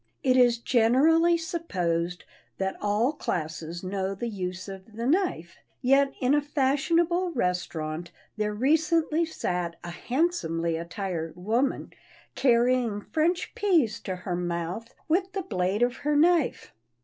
[0.23, 2.23] It is generally supposed
[2.57, 8.51] that all classes know the use of the knife, yet in a fashionable restaurant there
[8.51, 11.93] recently sat a handsomely attired woman
[12.33, 16.73] carrying French peas to her mouth with the blade of her knife.